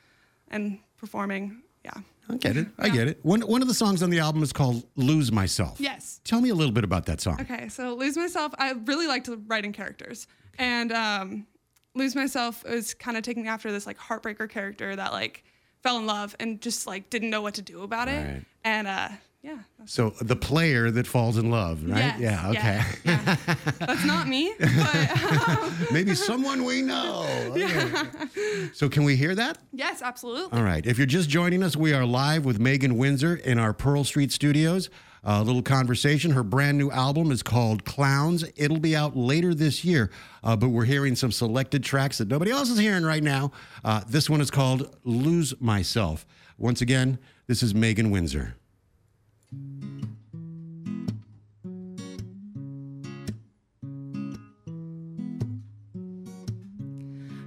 and 0.50 0.80
performing, 0.98 1.62
yeah. 1.84 1.94
I 2.28 2.38
get 2.38 2.58
it. 2.58 2.68
I 2.80 2.90
get 2.90 3.08
it. 3.08 3.20
One 3.24 3.42
one 3.42 3.62
of 3.62 3.68
the 3.68 3.74
songs 3.74 4.02
on 4.02 4.10
the 4.10 4.20
album 4.20 4.42
is 4.42 4.52
called 4.52 4.84
"Lose 4.96 5.32
Myself." 5.32 5.80
Yes. 5.80 6.22
Tell 6.24 6.42
me 6.42 6.50
a 6.50 6.56
little 6.56 6.74
bit 6.74 6.84
about 6.84 7.06
that 7.06 7.22
song. 7.22 7.40
Okay, 7.42 7.70
so 7.70 7.94
lose 7.94 8.18
myself. 8.18 8.54
I 8.58 8.72
really 8.72 9.06
liked 9.06 9.30
writing 9.48 9.72
characters, 9.74 10.28
and 10.58 10.92
um, 10.92 11.48
lose 11.94 12.16
myself 12.16 12.64
was 12.64 12.94
kind 12.94 13.18
of 13.18 13.24
taking 13.24 13.48
after 13.48 13.72
this 13.72 13.86
like 13.86 13.98
heartbreaker 13.98 14.50
character 14.50 14.96
that 14.96 15.12
like 15.12 15.44
fell 15.86 15.98
in 16.00 16.08
love 16.08 16.36
and 16.40 16.60
just 16.62 16.88
like 16.88 17.10
didn't 17.12 17.30
know 17.30 17.42
what 17.44 17.54
to 17.54 17.62
do 17.62 17.84
about 17.84 18.08
it, 18.08 18.22
Right. 18.26 18.46
and 18.64 18.88
uh, 18.88 19.10
yeah. 19.44 19.60
So 19.86 20.10
the 20.20 20.36
player 20.36 20.90
that 20.90 21.06
falls 21.06 21.38
in 21.38 21.52
love, 21.52 21.84
right? 21.88 22.16
Yes, 22.18 22.20
yeah. 22.20 22.50
Okay. 22.50 22.82
yeah, 23.06 23.38
yeah. 23.48 23.56
That's 23.86 24.04
not 24.04 24.28
me, 24.28 24.52
but 24.60 25.92
Maybe 25.92 26.16
someone 26.16 26.64
we 26.66 26.82
know. 26.82 27.28
Okay. 27.56 28.70
So 28.74 28.90
can 28.90 29.04
we 29.04 29.16
hear 29.16 29.36
that? 29.36 29.60
yes, 29.72 30.02
absolutely. 30.02 30.58
All 30.58 30.64
right. 30.66 30.84
If 30.86 30.98
you're 30.98 31.06
just 31.20 31.30
joining 31.30 31.62
us, 31.64 31.76
we 31.78 31.94
are 31.94 32.04
live 32.06 32.44
with 32.46 32.60
Megan 32.60 32.98
Windsor 32.98 33.36
in 33.36 33.60
our 33.60 33.74
Pearl 33.74 34.04
Street 34.04 34.32
studios. 34.32 34.90
A 35.28 35.44
little 35.44 35.64
conversation. 35.64 36.30
Her 36.32 36.44
brand 36.44 36.78
new 36.78 36.92
album 36.92 37.32
is 37.32 37.42
called 37.42 37.84
Clowns. 37.84 38.46
It'll 38.56 38.80
be 38.80 38.96
out 38.96 39.18
later 39.18 39.56
this 39.56 39.84
year, 39.84 40.12
uh, 40.44 40.56
but 40.56 40.70
we're 40.70 40.86
hearing 40.86 41.16
some 41.16 41.32
selected 41.32 41.84
tracks 41.84 42.20
that 42.20 42.28
nobody 42.28 42.52
else 42.52 42.70
is 42.70 42.78
hearing 42.78 43.04
right 43.04 43.24
now. 43.24 43.52
Uh, 43.84 44.02
this 44.08 44.30
one 44.30 44.40
is 44.40 44.52
called 44.52 44.96
Lose 45.04 45.60
Myself. 45.60 46.28
Once 46.60 46.82
again, 46.82 47.18
this 47.48 47.64
is 47.64 47.74
Megan 47.74 48.12
Windsor. 48.12 48.56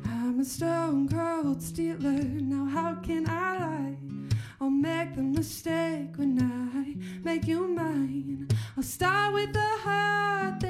I'm 0.04 0.40
a 0.40 0.44
stone 0.44 1.08
cold 1.08 1.62
stealer. 1.62 2.24
Now 2.24 2.64
how 2.64 2.94
can 2.96 3.28
I 3.28 3.58
lie? 3.58 3.96
I'll 4.60 4.68
make 4.68 5.14
the 5.14 5.22
mistake 5.22 6.16
when 6.16 6.27
make 7.38 7.48
you 7.48 7.68
mine. 7.68 8.48
I'll 8.76 8.82
start 8.82 9.32
with 9.32 9.52
the 9.52 9.70
heart, 9.84 10.60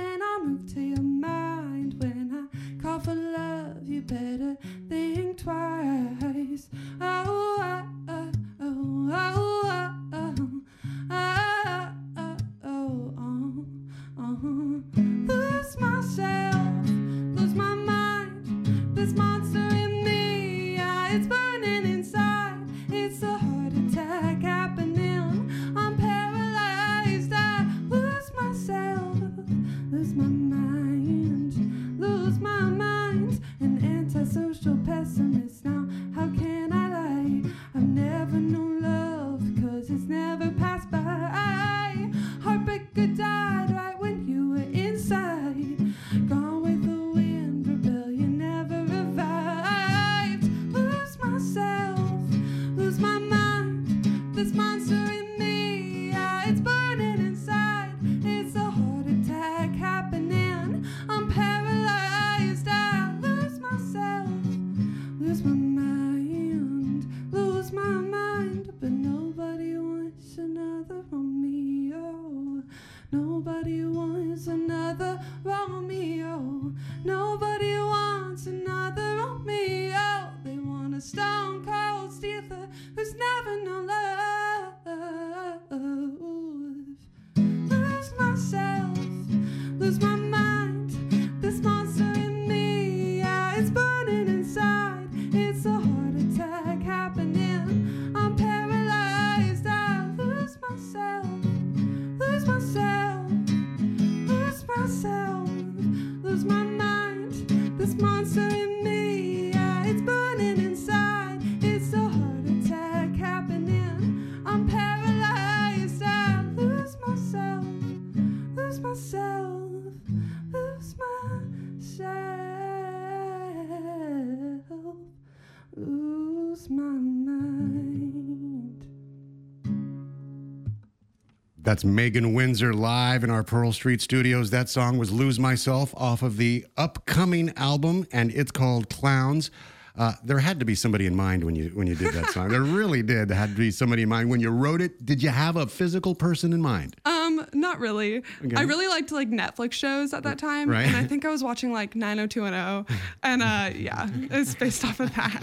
That's 131.68 131.84
Megan 131.84 132.32
Windsor 132.32 132.72
live 132.72 133.24
in 133.24 133.28
our 133.30 133.44
Pearl 133.44 133.72
Street 133.72 134.00
studios. 134.00 134.48
That 134.48 134.70
song 134.70 134.96
was 134.96 135.12
Lose 135.12 135.38
Myself 135.38 135.94
off 135.94 136.22
of 136.22 136.38
the 136.38 136.64
upcoming 136.78 137.52
album, 137.58 138.06
and 138.10 138.30
it's 138.32 138.50
called 138.50 138.88
Clowns. 138.88 139.50
Uh, 139.94 140.14
there 140.24 140.38
had 140.38 140.60
to 140.60 140.64
be 140.64 140.74
somebody 140.74 141.04
in 141.04 141.14
mind 141.14 141.44
when 141.44 141.54
you 141.54 141.68
when 141.74 141.86
you 141.86 141.94
did 141.94 142.14
that 142.14 142.24
song. 142.32 142.48
there 142.48 142.62
really 142.62 143.02
did. 143.02 143.28
There 143.28 143.36
had 143.36 143.50
to 143.50 143.54
be 143.56 143.70
somebody 143.70 144.00
in 144.04 144.08
mind 144.08 144.30
when 144.30 144.40
you 144.40 144.48
wrote 144.48 144.80
it. 144.80 145.04
Did 145.04 145.22
you 145.22 145.28
have 145.28 145.56
a 145.56 145.66
physical 145.66 146.14
person 146.14 146.54
in 146.54 146.62
mind? 146.62 146.96
Um, 147.04 147.44
not 147.52 147.78
really. 147.80 148.22
I 148.56 148.62
really 148.62 148.88
liked 148.88 149.12
like 149.12 149.28
Netflix 149.28 149.72
shows 149.74 150.14
at 150.14 150.22
that 150.22 150.38
time, 150.38 150.70
Right. 150.70 150.86
and 150.86 150.96
I 150.96 151.04
think 151.06 151.26
I 151.26 151.28
was 151.28 151.44
watching 151.44 151.70
like 151.70 151.94
90210, 151.94 152.96
and 153.24 153.42
uh, 153.42 153.76
yeah, 153.78 154.08
it's 154.34 154.54
based 154.54 154.86
off 154.86 155.00
of 155.00 155.14
that. 155.16 155.42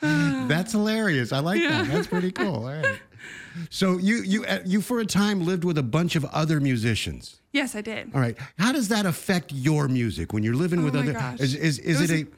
That's 0.48 0.72
hilarious. 0.72 1.30
I 1.30 1.40
like 1.40 1.60
that. 1.60 1.88
That's 1.88 2.06
pretty 2.06 2.32
cool. 2.32 2.66
All 2.66 2.72
right. 2.72 2.98
So 3.70 3.98
you 3.98 4.16
you 4.22 4.44
uh, 4.44 4.60
you 4.64 4.80
for 4.80 5.00
a 5.00 5.06
time 5.06 5.44
lived 5.44 5.64
with 5.64 5.76
a 5.78 5.82
bunch 5.82 6.16
of 6.16 6.24
other 6.26 6.58
musicians. 6.60 7.40
yes, 7.52 7.74
I 7.76 7.80
did. 7.82 8.10
All 8.14 8.20
right. 8.20 8.36
How 8.58 8.72
does 8.72 8.88
that 8.88 9.04
affect 9.06 9.52
your 9.52 9.88
music 9.88 10.32
when 10.32 10.42
you're 10.42 10.54
living 10.56 10.82
with 10.84 10.94
Oh 10.96 10.98
my 11.02 11.10
other? 11.10 11.12
gosh. 11.12 11.40
Is 11.40 11.54
is, 11.54 11.78
is 11.78 12.00
It 12.00 12.10
it, 12.10 12.26
a 12.28 12.30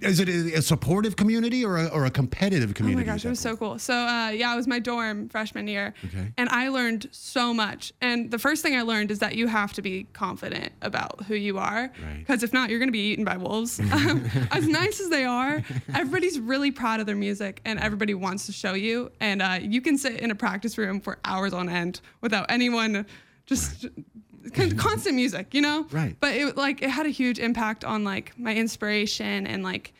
is 0.00 0.20
it 0.20 0.28
a, 0.28 0.60
supportive 0.62 1.16
community 1.16 1.64
or 1.64 1.78
a, 1.78 1.86
or 1.88 2.04
a 2.04 2.10
competitive 2.10 2.74
community? 2.74 3.02
Oh 3.02 3.06
my 3.06 3.12
gosh, 3.14 3.24
it 3.24 3.28
was 3.30 3.40
so 3.40 3.56
cool. 3.56 3.78
So 3.78 3.94
uh, 3.94 4.28
yeah, 4.30 4.52
it 4.52 4.56
was 4.56 4.66
my 4.66 4.78
dorm 4.78 5.28
freshman 5.28 5.66
year, 5.68 5.94
Okay. 6.04 6.32
and 6.36 6.48
I 6.50 6.68
learned 6.68 7.08
so 7.12 7.54
much. 7.54 7.92
And 8.00 8.30
the 8.30 8.38
first 8.38 8.62
thing 8.62 8.76
I 8.76 8.82
learned 8.82 9.10
is 9.10 9.20
that 9.20 9.36
you 9.36 9.46
have 9.46 9.72
to 9.74 9.82
be 9.82 10.04
confident 10.12 10.72
about 10.82 11.24
who 11.26 11.34
you 11.34 11.58
are, 11.58 11.90
Right. 12.02 12.18
because 12.18 12.42
if 12.42 12.52
not, 12.52 12.68
you're 12.70 12.78
going 12.78 12.88
to 12.88 12.92
be 12.92 13.10
eaten 13.12 13.24
by 13.24 13.36
wolves. 13.36 13.80
um, 13.92 14.28
as 14.50 14.66
nice 14.68 15.00
as 15.00 15.08
they 15.08 15.24
are, 15.24 15.62
everybody's 15.94 16.38
really 16.38 16.70
proud 16.70 17.00
of 17.00 17.06
their 17.06 17.16
music, 17.16 17.60
and 17.64 17.78
everybody 17.80 18.14
wants 18.14 18.46
to 18.46 18.52
show 18.52 18.74
you. 18.74 19.10
And 19.20 19.40
uh, 19.40 19.58
you 19.62 19.80
can 19.80 19.96
sit 19.98 20.20
in 20.20 20.30
a 20.30 20.34
practice 20.34 20.76
room 20.78 21.00
for 21.00 21.18
hours 21.24 21.52
on 21.52 21.68
end 21.68 22.00
without 22.20 22.46
anyone 22.50 23.06
just. 23.46 23.82
con- 23.82 24.04
Constant 24.52 25.14
music, 25.16 25.54
you 25.54 25.60
know. 25.60 25.86
Right. 25.90 26.16
But 26.20 26.34
it 26.34 26.56
like 26.56 26.82
it 26.82 26.90
had 26.90 27.06
a 27.06 27.10
huge 27.10 27.38
impact 27.38 27.84
on 27.84 28.04
like 28.04 28.38
my 28.38 28.54
inspiration 28.54 29.46
and 29.46 29.62
like 29.62 29.92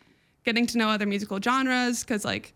getting 0.44 0.66
to 0.66 0.78
know 0.78 0.88
other 0.88 1.06
musical 1.06 1.40
genres 1.40 2.02
because 2.02 2.24
like 2.24 2.54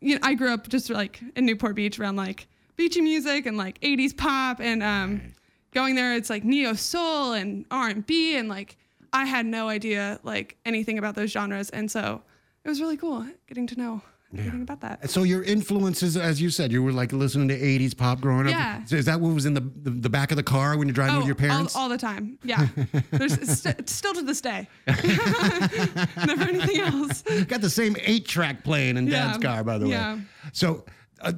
you 0.00 0.14
know, 0.14 0.20
I 0.22 0.34
grew 0.34 0.52
up 0.52 0.68
just 0.68 0.90
like 0.90 1.20
in 1.34 1.46
Newport 1.46 1.74
Beach 1.76 1.98
around 1.98 2.16
like 2.16 2.46
beachy 2.76 3.00
music 3.00 3.46
and 3.46 3.56
like 3.56 3.80
80s 3.80 4.16
pop 4.16 4.60
and 4.60 4.82
um, 4.82 5.32
going 5.72 5.94
there 5.94 6.14
it's 6.14 6.28
like 6.28 6.44
neo 6.44 6.74
soul 6.74 7.32
and 7.32 7.64
R&B 7.70 8.36
and 8.36 8.48
like 8.48 8.76
I 9.12 9.24
had 9.24 9.46
no 9.46 9.68
idea 9.68 10.18
like 10.22 10.56
anything 10.64 10.98
about 10.98 11.14
those 11.14 11.30
genres 11.30 11.70
and 11.70 11.90
so 11.90 12.22
it 12.64 12.68
was 12.68 12.80
really 12.80 12.96
cool 12.96 13.26
getting 13.46 13.66
to 13.68 13.76
know 13.76 14.02
everything 14.38 14.62
about 14.62 14.80
that. 14.80 15.10
So 15.10 15.22
your 15.22 15.42
influences, 15.42 16.16
as 16.16 16.40
you 16.40 16.50
said, 16.50 16.72
you 16.72 16.82
were 16.82 16.92
like 16.92 17.12
listening 17.12 17.48
to 17.48 17.58
'80s 17.58 17.96
pop 17.96 18.20
growing 18.20 18.46
up. 18.46 18.52
Yeah. 18.52 18.84
So 18.84 18.96
is 18.96 19.04
that 19.06 19.20
what 19.20 19.34
was 19.34 19.46
in 19.46 19.54
the, 19.54 19.60
the 19.60 19.90
the 19.90 20.10
back 20.10 20.30
of 20.30 20.36
the 20.36 20.42
car 20.42 20.76
when 20.76 20.88
you're 20.88 20.94
driving 20.94 21.16
with 21.18 21.26
your 21.26 21.34
parents? 21.34 21.74
Oh, 21.74 21.78
All, 21.78 21.82
all 21.84 21.88
the 21.88 21.98
time. 21.98 22.38
Yeah. 22.44 22.66
There's 23.10 23.34
st- 23.60 23.88
still 23.88 24.14
to 24.14 24.22
this 24.22 24.40
day. 24.40 24.68
Never 24.86 26.42
anything 26.44 26.80
else. 26.80 27.22
Got 27.46 27.60
the 27.60 27.70
same 27.70 27.96
eight 28.04 28.26
track 28.26 28.64
playing 28.64 28.96
in 28.96 29.06
Yeah. 29.06 29.32
Dad's 29.32 29.38
car, 29.44 29.64
by 29.64 29.78
the 29.78 29.86
way. 29.86 29.92
Yeah. 29.92 30.18
So 30.52 30.84
uh, 31.20 31.32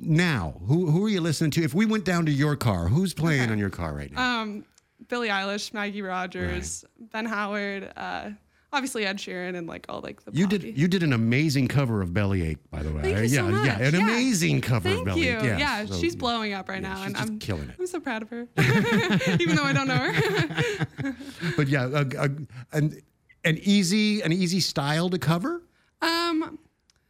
now, 0.00 0.60
who 0.66 0.90
who 0.90 1.04
are 1.04 1.08
you 1.08 1.20
listening 1.20 1.50
to? 1.52 1.62
If 1.62 1.74
we 1.74 1.86
went 1.86 2.04
down 2.04 2.26
to 2.26 2.32
your 2.32 2.56
car, 2.56 2.88
who's 2.88 3.14
playing 3.14 3.50
on 3.50 3.58
your 3.58 3.70
car 3.70 3.94
right 3.94 4.10
now? 4.12 4.42
Um, 4.42 4.64
Billie 5.08 5.28
Eilish, 5.28 5.72
Maggie 5.72 6.02
Rogers, 6.02 6.84
Ben 6.98 7.24
Howard, 7.24 7.90
uh, 7.96 8.30
obviously 8.72 9.04
Ed 9.06 9.18
Sheeran, 9.18 9.56
and 9.56 9.66
like 9.66 9.86
all 9.88 10.00
like 10.00 10.22
the 10.24 10.32
you 10.32 10.46
did 10.46 10.62
you 10.62 10.88
did 10.88 11.02
an 11.02 11.12
amazing 11.12 11.68
cover 11.68 12.02
of 12.02 12.12
Bellyache, 12.14 12.58
by 12.70 12.82
the 12.82 12.92
way. 12.92 13.02
Thank 13.02 13.16
you 13.16 13.22
yeah, 13.24 13.28
so 13.28 13.48
much. 13.48 13.66
yeah, 13.66 13.78
an 13.80 13.94
Yeah. 13.94 14.00
amazing 14.02 14.60
cover 14.60 14.88
Thank 14.88 15.00
of 15.00 15.04
Bellyache. 15.06 15.42
you. 15.42 15.48
Yes. 15.48 15.58
Yeah, 15.60 15.86
So, 15.86 15.94
she's 16.00 16.16
blowing 16.16 16.52
up 16.52 16.68
right 16.68 16.82
now, 16.82 16.96
she's 16.96 17.06
and 17.06 17.16
just 17.16 17.28
I'm 17.30 17.38
killing 17.38 17.68
it. 17.68 17.74
I'm 17.78 17.86
so 17.86 18.00
proud 18.00 18.22
of 18.22 18.30
her, 18.30 18.46
even 19.40 19.56
though 19.56 19.64
I 19.64 19.72
don't 19.72 19.88
know 19.88 19.94
her. 19.96 21.16
But 21.56 21.68
yeah, 21.68 21.86
a, 21.86 22.06
a, 22.18 22.28
an 22.72 23.00
an 23.44 23.58
easy 23.62 24.20
an 24.22 24.32
easy 24.32 24.60
style 24.60 25.08
to 25.10 25.18
cover, 25.18 25.62
um, 26.02 26.58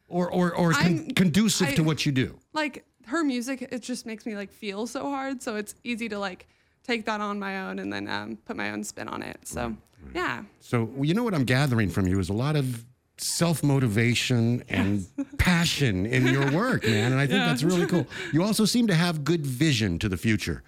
or 0.08 0.30
or 0.30 0.54
or 0.54 0.72
con- 0.72 1.08
conducive 1.14 1.74
to 1.74 1.82
what 1.82 2.06
you 2.06 2.12
do. 2.12 2.38
like 2.52 2.84
her 3.06 3.24
music, 3.24 3.62
it 3.72 3.82
just 3.82 4.06
makes 4.06 4.24
me 4.24 4.36
like 4.36 4.52
feel 4.52 4.86
so 4.86 5.02
hard, 5.10 5.42
so 5.42 5.56
it's 5.56 5.74
easy 5.82 6.08
to 6.08 6.18
like 6.18 6.46
take 6.86 7.04
that 7.06 7.20
on 7.20 7.38
my 7.38 7.62
own 7.68 7.78
and 7.78 7.92
then 7.92 8.08
um, 8.08 8.36
put 8.44 8.56
my 8.56 8.70
own 8.70 8.84
spin 8.84 9.08
on 9.08 9.22
it. 9.22 9.38
So 9.44 9.76
yeah, 10.14 10.42
So 10.60 10.90
you 11.00 11.14
know 11.14 11.22
what 11.24 11.34
I'm 11.34 11.44
gathering 11.44 11.90
from 11.90 12.06
you 12.06 12.18
is 12.20 12.28
a 12.30 12.32
lot 12.34 12.56
of 12.56 12.84
self 13.18 13.62
motivation 13.62 14.64
and 14.68 15.06
passion 15.38 16.06
in 16.06 16.26
your 16.26 16.50
work, 16.52 16.84
man, 16.84 17.12
and 17.12 17.20
I 17.20 17.26
think 17.26 17.38
Yeah. 17.40 17.46
that's 17.48 17.62
really 17.62 17.86
cool. 17.86 18.06
You 18.32 18.42
also 18.42 18.64
seem 18.64 18.86
to 18.86 18.94
have 18.94 19.24
good 19.24 19.46
vision 19.46 19.98
to 19.98 20.08
the 20.08 20.16
future. 20.16 20.62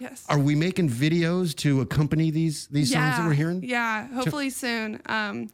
yes. 0.00 0.24
Are 0.28 0.38
we 0.38 0.54
making 0.56 0.88
videos 0.90 1.54
to 1.56 1.80
accompany 1.80 2.30
these 2.32 2.66
these 2.68 2.92
songs 2.92 3.16
that 3.16 3.26
we're 3.26 3.34
hearing? 3.34 3.62
Yeah, 3.62 4.08
hopefully 4.08 4.50
soon. 4.50 5.00
Um, 5.06 5.48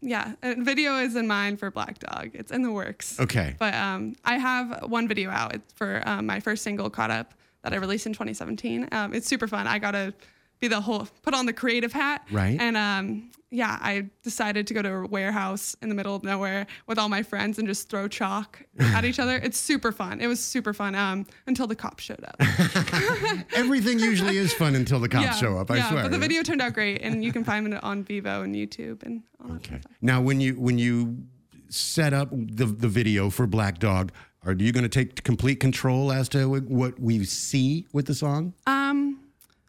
yeah, 0.00 0.32
a 0.42 0.54
video 0.54 0.96
is 0.96 1.14
in 1.16 1.26
mind 1.26 1.58
for 1.60 1.70
Black 1.70 1.98
Dog. 1.98 2.30
It's 2.32 2.50
in 2.50 2.62
the 2.62 2.70
works. 2.72 3.20
Okay. 3.20 3.54
But 3.58 3.74
um, 3.74 4.14
I 4.24 4.38
have 4.38 4.84
one 4.88 5.06
video 5.06 5.28
out 5.30 5.56
for 5.74 6.02
um, 6.06 6.24
my 6.24 6.40
first 6.40 6.62
single, 6.62 6.88
Caught 6.88 7.10
Up, 7.10 7.34
that 7.62 7.72
I 7.72 7.76
released 7.76 8.06
in 8.06 8.12
2017. 8.12 8.88
Um, 8.92 9.14
it's 9.14 9.26
super 9.26 9.46
fun. 9.48 9.66
I 9.66 9.78
got 9.78 9.92
to 9.92 10.14
be 10.60 10.68
the 10.68 10.80
whole, 10.80 11.08
put 11.22 11.32
on 11.34 11.46
the 11.46 11.52
creative 11.54 11.90
hat. 11.92 12.26
Right. 12.30 12.60
And 12.60 12.76
um, 12.76 13.30
yeah, 13.50 13.78
I 13.80 14.10
decided 14.22 14.66
to 14.66 14.74
go 14.74 14.82
to 14.82 14.92
a 14.94 15.06
warehouse 15.06 15.74
in 15.80 15.88
the 15.88 15.94
middle 15.94 16.14
of 16.14 16.22
nowhere 16.22 16.66
with 16.86 16.98
all 16.98 17.08
my 17.08 17.22
friends 17.22 17.58
and 17.58 17.66
just 17.66 17.88
throw 17.88 18.08
chalk 18.08 18.62
at 18.78 19.06
each 19.06 19.18
other. 19.18 19.36
It's 19.36 19.58
super 19.58 19.90
fun. 19.90 20.20
It 20.20 20.26
was 20.26 20.38
super 20.38 20.74
fun 20.74 20.94
um, 20.94 21.24
until 21.46 21.66
the 21.66 21.74
cops 21.74 22.04
showed 22.04 22.22
up. 22.24 22.36
Everything 23.54 23.98
usually 23.98 24.36
is 24.36 24.52
fun 24.52 24.74
until 24.74 25.00
the 25.00 25.08
cops 25.08 25.24
yeah, 25.24 25.32
show 25.34 25.56
up. 25.56 25.70
I 25.70 25.76
yeah, 25.76 25.88
swear. 25.90 26.02
but 26.02 26.12
the 26.12 26.18
video 26.18 26.42
turned 26.42 26.60
out 26.60 26.74
great, 26.74 27.00
and 27.02 27.24
you 27.24 27.32
can 27.32 27.42
find 27.42 27.72
it 27.72 27.82
on 27.82 28.04
Vevo 28.04 28.44
and 28.44 28.54
YouTube 28.54 29.02
and 29.02 29.22
all 29.42 29.48
that 29.48 29.54
Okay. 29.56 29.80
stuff. 29.80 29.92
Now, 30.02 30.20
when 30.20 30.40
you 30.40 30.54
when 30.60 30.78
you 30.78 31.24
set 31.68 32.12
up 32.12 32.28
the 32.32 32.66
the 32.66 32.88
video 32.88 33.30
for 33.30 33.46
Black 33.46 33.78
Dog, 33.78 34.12
are 34.44 34.52
you 34.54 34.72
going 34.72 34.82
to 34.84 34.88
take 34.88 35.22
complete 35.24 35.60
control 35.60 36.12
as 36.12 36.28
to 36.30 36.46
what 36.48 36.98
we 37.00 37.24
see 37.24 37.86
with 37.92 38.06
the 38.06 38.14
song? 38.14 38.54
Um, 38.66 39.20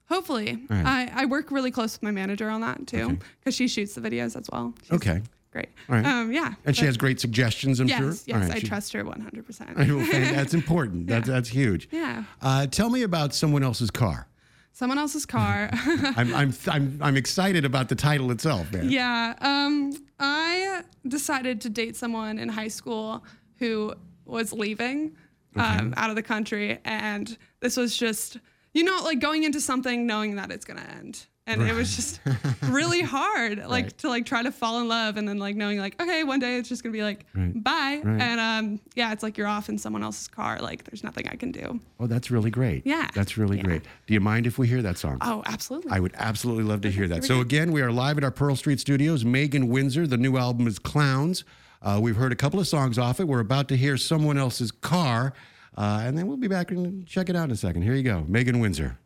hopefully, 0.09 0.63
right. 0.69 0.85
I, 1.15 1.23
I 1.23 1.25
work 1.25 1.51
really 1.51 1.71
close 1.71 1.93
with 1.95 2.03
my 2.03 2.11
manager 2.11 2.49
on 2.49 2.61
that 2.61 2.87
too, 2.87 3.17
because 3.39 3.55
she 3.55 3.67
shoots 3.67 3.95
the 3.95 4.01
videos 4.01 4.39
as 4.39 4.49
well. 4.51 4.73
She's 4.83 4.91
Okay. 4.93 5.21
great. 5.51 5.69
All 5.89 5.95
right. 5.95 6.05
Um, 6.05 6.31
yeah. 6.31 6.53
And 6.65 6.75
she 6.75 6.85
has 6.85 6.95
great 6.97 7.19
suggestions, 7.19 7.79
I'm 7.79 7.87
yes, 7.87 7.99
sure. 7.99 8.13
yes, 8.27 8.47
right, 8.47 8.55
I 8.55 8.59
she- 8.59 8.67
trust 8.67 8.93
her 8.93 9.03
100. 9.03 9.45
percent 9.45 9.75
Well, 9.77 10.05
fan- 10.05 10.35
that's 10.35 10.53
important. 10.53 11.07
That's 11.07 11.27
that's 11.35 11.49
huge. 11.49 11.89
Yeah. 11.91 12.23
Uh, 12.41 12.67
tell 12.67 12.89
me 12.89 13.03
about 13.03 13.33
someone 13.33 13.63
else's 13.63 13.91
car. 13.91 14.27
Someone 14.73 14.97
else's 14.97 15.25
car. 15.25 15.69
I'm 15.73 16.33
I'm 16.33 16.53
I'm 16.67 16.97
I'm 17.01 17.17
excited 17.17 17.65
about 17.65 17.89
the 17.89 17.95
title 17.95 18.31
itself, 18.31 18.71
man. 18.71 18.89
yeah. 18.89 19.35
Um, 19.41 19.91
I 20.17 20.83
decided 21.05 21.59
to 21.61 21.69
date 21.69 21.97
someone 21.97 22.39
in 22.39 22.47
high 22.47 22.69
school 22.69 23.25
who 23.59 23.93
was 24.31 24.51
leaving 24.53 25.15
um, 25.55 25.93
out 25.97 26.09
of 26.09 26.15
the 26.15 26.23
country, 26.23 26.79
and 26.85 27.37
this 27.59 27.75
was 27.77 27.95
just, 27.97 28.37
you 28.73 28.83
know, 28.83 29.01
like 29.03 29.19
going 29.19 29.43
into 29.43 29.59
something 29.61 30.07
knowing 30.07 30.35
that 30.37 30.51
it's 30.51 30.65
gonna 30.65 30.87
end. 30.97 31.27
And 31.47 31.63
it 31.63 31.73
was 31.75 31.93
just 31.97 32.21
really 32.69 33.01
hard, 33.17 33.57
like 33.67 33.85
Right. 33.85 33.97
to 33.97 34.07
like 34.09 34.25
try 34.25 34.41
to 34.43 34.51
fall 34.51 34.79
in 34.79 34.87
love, 34.87 35.17
and 35.17 35.27
then 35.27 35.37
like 35.39 35.57
knowing 35.57 35.79
like, 35.79 36.01
okay, 36.01 36.23
one 36.23 36.39
day 36.39 36.55
it's 36.55 36.69
just 36.69 36.81
gonna 36.83 36.93
be 36.93 37.03
like, 37.03 37.25
Right. 37.35 37.61
bye, 37.61 37.99
Right. 38.01 38.21
and 38.21 38.39
um, 38.39 38.79
yeah, 38.95 39.11
it's 39.11 39.21
like 39.23 39.37
you're 39.37 39.47
off 39.47 39.67
in 39.67 39.77
someone 39.77 40.01
else's 40.03 40.29
car, 40.29 40.59
like 40.61 40.85
there's 40.85 41.03
nothing 41.03 41.27
I 41.27 41.35
can 41.35 41.51
do. 41.51 41.81
Oh, 41.99 42.07
that's 42.07 42.31
really 42.31 42.51
great. 42.51 42.85
Yeah. 42.85 43.09
That's 43.13 43.37
really 43.37 43.57
Yeah. 43.57 43.63
great. 43.63 43.81
Do 44.07 44.13
you 44.13 44.21
mind 44.21 44.47
if 44.47 44.57
we 44.57 44.67
hear 44.67 44.81
that 44.83 44.97
song? 44.97 45.17
Oh, 45.19 45.43
absolutely. 45.45 45.91
I 45.91 45.99
would 45.99 46.13
absolutely 46.15 46.63
love 46.63 46.79
to 46.81 46.91
hear 46.91 47.07
that. 47.09 47.25
So 47.25 47.41
again, 47.41 47.73
we 47.73 47.81
are 47.81 47.91
live 47.91 48.17
at 48.17 48.23
our 48.23 48.31
Pearl 48.31 48.55
Street 48.55 48.79
Studios. 48.79 49.25
Megan 49.25 49.67
Windsor. 49.67 50.07
The 50.07 50.17
new 50.17 50.37
album 50.37 50.67
is 50.67 50.79
Clowns. 50.79 51.43
Uh, 51.81 51.99
we've 52.01 52.15
heard 52.15 52.31
a 52.31 52.35
couple 52.35 52.59
of 52.59 52.67
songs 52.67 52.97
off 52.97 53.19
it. 53.19 53.27
We're 53.27 53.39
about 53.39 53.67
to 53.69 53.77
hear 53.77 53.97
someone 53.97 54.37
else's 54.37 54.71
car, 54.71 55.33
uh, 55.75 56.01
and 56.03 56.17
then 56.17 56.27
we'll 56.27 56.37
be 56.37 56.47
back 56.47 56.71
and 56.71 57.07
check 57.07 57.29
it 57.29 57.35
out 57.35 57.45
in 57.45 57.51
a 57.51 57.55
second. 57.55 57.81
Here 57.81 57.95
you 57.95 58.03
go, 58.03 58.25
Megan 58.27 58.59
Windsor. 58.59 58.97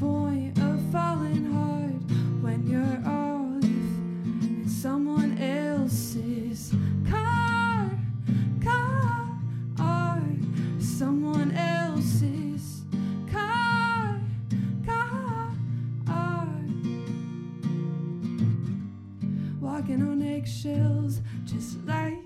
Point 0.00 0.58
of 0.58 0.80
falling 0.90 1.44
hard 1.52 2.42
when 2.42 2.66
you're 2.66 3.00
off 3.06 3.62
in 4.42 4.68
someone 4.68 5.38
else's 5.38 6.72
car? 7.08 7.90
Car, 8.62 9.38
car. 9.76 10.22
someone 10.78 11.52
else's 11.52 12.82
car, 13.30 14.20
car. 14.86 15.50
Walking 19.60 20.02
on 20.02 20.22
eggshells, 20.22 21.20
just 21.44 21.84
like 21.86 22.23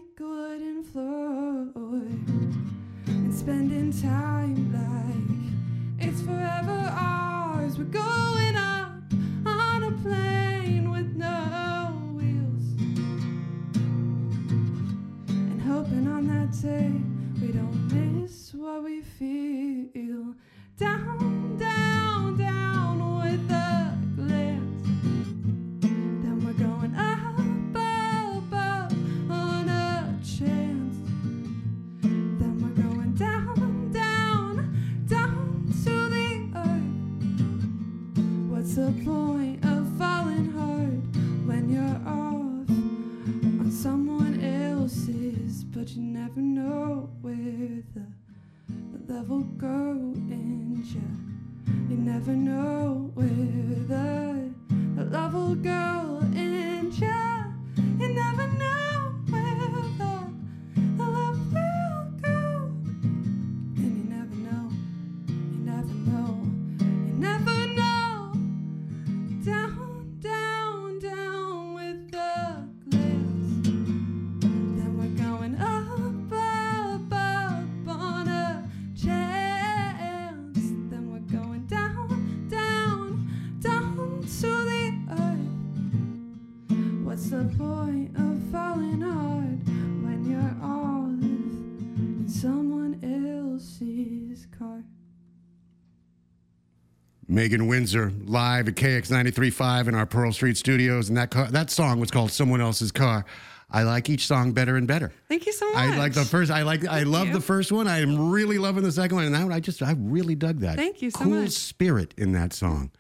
Megan 97.39 97.69
Windsor 97.69 98.13
live 98.25 98.67
at 98.67 98.75
KX 98.75 99.13
93.5 99.13 99.87
in 99.87 99.95
our 99.95 100.07
Pearl 100.07 100.33
Street 100.33 100.57
studios. 100.57 101.09
And 101.09 101.17
that, 101.17 101.31
car, 101.31 101.47
that 101.53 101.71
song 101.71 102.01
was 102.01 102.11
called 102.11 102.33
Someone 102.33 102.61
Else's 102.61 102.91
Car. 102.91 103.25
I 103.71 103.85
like 103.85 104.11
each 104.11 104.27
song 104.27 104.51
better 104.51 104.77
and 104.77 104.89
better. 104.89 105.13
Thank 105.29 105.47
you 105.47 105.53
so 105.53 105.71
much. 105.71 105.77
I 105.77 105.97
like 105.97 106.15
the 106.15 106.25
first. 106.25 106.51
I 106.51 106.63
like. 106.63 106.85
I 106.89 107.05
love 107.05 107.29
you. 107.29 107.35
the 107.35 107.41
first 107.41 107.71
one. 107.71 107.87
I 107.87 108.01
am 108.01 108.31
really 108.33 108.59
loving 108.59 108.83
the 108.83 108.91
second 108.91 109.19
one, 109.19 109.25
and 109.25 109.33
that 109.37 109.45
one 109.45 109.53
I 109.53 109.61
just. 109.61 109.81
I 109.85 109.95
really 109.97 110.35
dug 110.35 110.59
that. 110.61 110.79
Thank 110.79 111.01
you 111.01 111.13
so 111.13 111.21
cool 111.21 111.43
much. 111.43 111.51
spirit 111.51 112.13
in 112.17 112.33
that 112.33 112.53
song. 112.53 112.91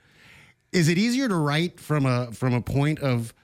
Is 0.70 0.88
it 0.88 0.98
easier 0.98 1.26
to 1.26 1.34
write 1.34 1.80
from 1.80 2.06
a 2.06 2.30
from 2.30 2.54
a 2.54 2.60
point 2.60 3.00
of 3.00 3.34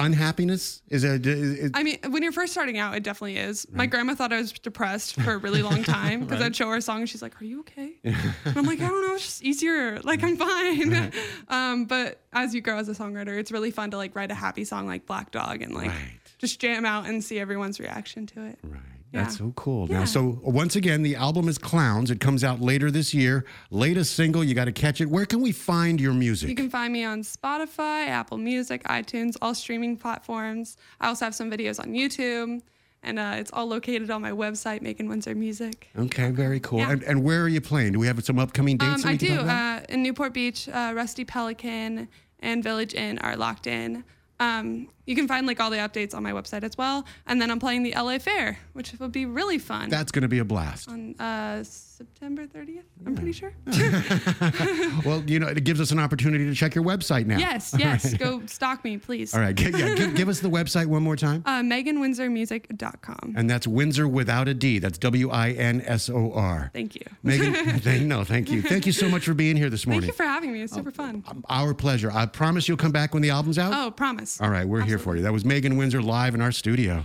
unhappiness? 0.00 0.82
Is 0.88 1.04
it? 1.04 1.26
Is, 1.26 1.58
is- 1.58 1.70
I 1.74 1.82
mean, 1.82 1.98
when 2.08 2.22
you're 2.22 2.32
first 2.32 2.52
starting 2.52 2.78
out, 2.78 2.94
it 2.96 3.02
definitely 3.02 3.36
is. 3.36 3.66
My 3.70 3.86
grandma 3.86 4.14
thought 4.14 4.32
I 4.32 4.38
was 4.38 4.52
depressed 4.52 5.14
for 5.20 5.32
a 5.32 5.38
really 5.38 5.62
long 5.62 5.82
time 5.98 6.20
because 6.24 6.40
I'd 6.42 6.56
show 6.56 6.68
her 6.70 6.76
a 6.76 6.82
song 6.82 7.00
and 7.00 7.08
she's 7.08 7.22
like, 7.22 7.40
"Are 7.40 7.44
you 7.44 7.60
okay?" 7.60 7.92
and 8.04 8.16
I'm 8.56 8.64
like, 8.64 8.80
"I 8.80 8.88
don't 8.88 9.06
know. 9.06 9.14
It's 9.14 9.24
just 9.26 9.42
easier. 9.42 10.00
Like 10.00 10.22
I'm 10.24 10.36
fine." 10.36 11.12
um, 11.48 11.84
but 11.84 12.20
as 12.32 12.54
you 12.54 12.60
grow 12.60 12.76
as 12.78 12.88
a 12.88 12.92
songwriter, 12.92 13.38
it's 13.38 13.52
really 13.52 13.70
fun 13.70 13.90
to 13.92 13.96
like 13.96 14.14
write 14.16 14.30
a 14.30 14.34
happy 14.34 14.64
song 14.64 14.86
like 14.86 15.06
Black 15.06 15.30
Dog 15.30 15.62
and 15.62 15.74
like 15.74 15.88
Right. 15.90 16.18
just 16.38 16.60
jam 16.60 16.84
out 16.84 17.06
and 17.06 17.22
see 17.22 17.38
everyone's 17.38 17.78
reaction 17.80 18.26
to 18.28 18.44
it. 18.46 18.58
Right. 18.62 18.80
That's 19.12 19.38
so 19.38 19.52
cool. 19.56 19.86
Now, 19.88 20.04
so 20.04 20.38
once 20.42 20.76
again, 20.76 21.02
the 21.02 21.16
album 21.16 21.48
is 21.48 21.58
Clowns. 21.58 22.10
It 22.10 22.20
comes 22.20 22.44
out 22.44 22.60
later 22.60 22.90
this 22.90 23.12
year. 23.12 23.44
Latest 23.70 24.14
single, 24.14 24.44
you 24.44 24.54
got 24.54 24.66
to 24.66 24.72
catch 24.72 25.00
it. 25.00 25.06
Where 25.06 25.26
can 25.26 25.40
we 25.40 25.52
find 25.52 26.00
your 26.00 26.12
music? 26.14 26.48
You 26.48 26.54
can 26.54 26.70
find 26.70 26.92
me 26.92 27.04
on 27.04 27.22
Spotify, 27.22 28.06
Apple 28.06 28.38
Music, 28.38 28.84
iTunes, 28.84 29.36
all 29.42 29.54
streaming 29.54 29.96
platforms. 29.96 30.76
I 31.00 31.08
also 31.08 31.24
have 31.24 31.34
some 31.34 31.50
videos 31.50 31.80
on 31.80 31.86
YouTube, 31.92 32.62
and 33.02 33.18
uh, 33.18 33.34
it's 33.36 33.50
all 33.52 33.66
located 33.66 34.10
on 34.10 34.22
my 34.22 34.30
website, 34.30 34.80
Megan 34.82 35.08
Windsor 35.08 35.34
Music. 35.34 35.90
okay, 35.98 36.30
very 36.30 36.60
cool. 36.60 36.78
Yeah. 36.78 36.92
And, 36.92 37.02
and 37.02 37.24
where 37.24 37.42
are 37.42 37.48
you 37.48 37.60
playing? 37.60 37.92
Do 37.92 37.98
we 37.98 38.06
have 38.06 38.22
some 38.24 38.38
upcoming 38.38 38.76
dates? 38.76 39.04
Um, 39.04 39.10
I 39.10 39.16
do. 39.16 39.40
Uh, 39.40 39.80
in 39.88 40.02
Newport 40.02 40.32
Beach, 40.34 40.68
uh, 40.68 40.92
Rusty 40.94 41.24
Pelican 41.24 42.08
and 42.40 42.62
Village 42.62 42.94
Inn 42.94 43.18
are 43.18 43.36
locked 43.36 43.66
in. 43.66 44.04
Um, 44.38 44.88
you 45.10 45.16
can 45.16 45.26
find 45.26 45.44
like 45.44 45.58
all 45.58 45.70
the 45.70 45.78
updates 45.78 46.14
on 46.14 46.22
my 46.22 46.30
website 46.30 46.62
as 46.62 46.78
well. 46.78 47.04
And 47.26 47.42
then 47.42 47.50
I'm 47.50 47.58
playing 47.58 47.82
the 47.82 47.92
LA 47.96 48.18
Fair, 48.20 48.56
which 48.74 48.92
will 49.00 49.08
be 49.08 49.26
really 49.26 49.58
fun. 49.58 49.88
That's 49.90 50.12
going 50.12 50.22
to 50.22 50.28
be 50.28 50.38
a 50.38 50.44
blast. 50.44 50.88
on 50.88 51.16
uh, 51.18 51.64
September 51.64 52.46
30th, 52.46 52.84
I'm 53.04 53.16
pretty 53.16 53.32
sure. 53.32 53.52
Well, 55.04 55.22
you 55.26 55.38
know, 55.38 55.48
it 55.48 55.64
gives 55.64 55.80
us 55.80 55.90
an 55.92 55.98
opportunity 55.98 56.44
to 56.46 56.54
check 56.54 56.74
your 56.74 56.84
website 56.84 57.26
now. 57.26 57.38
yes, 57.38 57.74
yes. 57.78 58.14
Go 58.18 58.42
stalk 58.46 58.84
me, 58.84 58.98
please. 58.98 59.34
All 59.34 59.40
right. 59.40 59.58
Yeah, 59.58 59.94
give, 59.94 60.14
give 60.14 60.28
us 60.28 60.40
the 60.40 60.48
website 60.48 60.86
one 60.86 61.02
more 61.02 61.16
time. 61.16 61.42
Uh, 61.46 61.60
MeganWindsorMusic.com. 61.62 63.34
And 63.36 63.48
that's 63.48 63.66
Windsor 63.66 64.06
without 64.08 64.46
a 64.48 64.54
D. 64.54 64.78
That's 64.78 64.98
W 64.98 65.30
I 65.30 65.50
N 65.50 65.82
S 65.86 66.08
O 66.10 66.32
R. 66.32 66.70
Thank 66.72 66.94
you. 66.96 67.02
Megan, 67.22 67.54
thank, 67.80 68.02
no, 68.02 68.24
thank 68.24 68.50
you. 68.50 68.62
Thank 68.62 68.86
you 68.86 68.92
so 68.92 69.08
much 69.08 69.24
for 69.24 69.34
being 69.34 69.56
here 69.56 69.70
this 69.70 69.86
morning. 69.86 70.02
Thank 70.02 70.12
you 70.12 70.16
for 70.16 70.24
having 70.24 70.52
me. 70.52 70.62
It's 70.62 70.72
super 70.74 70.90
fun. 70.90 71.24
Our 71.48 71.74
pleasure. 71.74 72.10
I 72.12 72.26
promise 72.26 72.68
you'll 72.68 72.76
come 72.76 72.92
back 72.92 73.14
when 73.14 73.22
the 73.22 73.30
album's 73.30 73.58
out. 73.58 73.72
Oh, 73.74 73.90
promise. 73.90 74.40
All 74.40 74.50
right, 74.50 74.66
we're 74.66 74.82
here 74.82 74.98
for 75.00 75.16
you. 75.16 75.22
That 75.22 75.32
was 75.32 75.44
Megan 75.44 75.76
Windsor 75.76 76.02
live 76.02 76.34
in 76.34 76.40
our 76.40 76.52
studio. 76.52 77.04